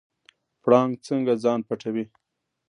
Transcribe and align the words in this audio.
پړانګ 0.63 0.91
څنګه 1.07 1.33
ځان 1.43 1.59
پټوي؟ 1.67 2.05